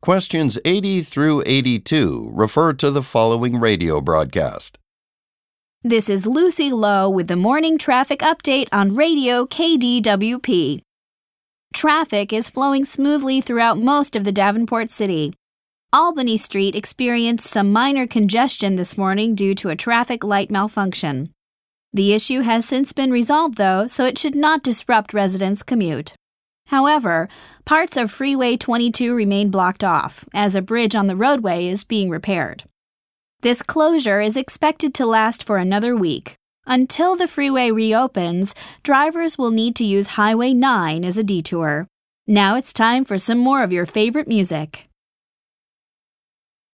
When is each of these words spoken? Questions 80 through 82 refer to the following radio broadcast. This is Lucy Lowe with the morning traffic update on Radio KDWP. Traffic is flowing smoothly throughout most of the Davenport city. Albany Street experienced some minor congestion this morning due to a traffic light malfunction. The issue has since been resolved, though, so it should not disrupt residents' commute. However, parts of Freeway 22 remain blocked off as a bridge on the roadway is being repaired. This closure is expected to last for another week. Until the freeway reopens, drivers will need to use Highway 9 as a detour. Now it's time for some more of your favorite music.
Questions 0.00 0.60
80 0.64 1.02
through 1.02 1.42
82 1.44 2.30
refer 2.32 2.72
to 2.74 2.92
the 2.92 3.02
following 3.02 3.58
radio 3.58 4.00
broadcast. 4.00 4.78
This 5.82 6.08
is 6.08 6.24
Lucy 6.24 6.70
Lowe 6.70 7.10
with 7.10 7.26
the 7.26 7.34
morning 7.34 7.78
traffic 7.78 8.20
update 8.20 8.68
on 8.70 8.94
Radio 8.94 9.44
KDWP. 9.44 10.82
Traffic 11.74 12.32
is 12.32 12.48
flowing 12.48 12.84
smoothly 12.84 13.40
throughout 13.40 13.76
most 13.76 14.14
of 14.14 14.22
the 14.22 14.30
Davenport 14.30 14.88
city. 14.88 15.34
Albany 15.92 16.36
Street 16.36 16.76
experienced 16.76 17.48
some 17.48 17.72
minor 17.72 18.06
congestion 18.06 18.76
this 18.76 18.96
morning 18.96 19.34
due 19.34 19.54
to 19.56 19.68
a 19.68 19.76
traffic 19.76 20.22
light 20.22 20.48
malfunction. 20.48 21.32
The 21.92 22.12
issue 22.12 22.42
has 22.42 22.64
since 22.64 22.92
been 22.92 23.10
resolved, 23.10 23.58
though, 23.58 23.88
so 23.88 24.04
it 24.04 24.16
should 24.16 24.36
not 24.36 24.62
disrupt 24.62 25.12
residents' 25.12 25.64
commute. 25.64 26.14
However, 26.68 27.28
parts 27.64 27.96
of 27.96 28.10
Freeway 28.10 28.56
22 28.56 29.14
remain 29.14 29.50
blocked 29.50 29.82
off 29.82 30.26
as 30.34 30.54
a 30.54 30.62
bridge 30.62 30.94
on 30.94 31.06
the 31.06 31.16
roadway 31.16 31.66
is 31.66 31.82
being 31.82 32.10
repaired. 32.10 32.64
This 33.40 33.62
closure 33.62 34.20
is 34.20 34.36
expected 34.36 34.92
to 34.94 35.06
last 35.06 35.44
for 35.44 35.56
another 35.56 35.96
week. 35.96 36.34
Until 36.66 37.16
the 37.16 37.26
freeway 37.26 37.70
reopens, 37.70 38.54
drivers 38.82 39.38
will 39.38 39.50
need 39.50 39.76
to 39.76 39.84
use 39.84 40.18
Highway 40.18 40.52
9 40.52 41.04
as 41.04 41.16
a 41.16 41.24
detour. 41.24 41.86
Now 42.26 42.56
it's 42.56 42.74
time 42.74 43.04
for 43.04 43.16
some 43.16 43.38
more 43.38 43.62
of 43.62 43.72
your 43.72 43.86
favorite 43.86 44.28
music. 44.28 44.87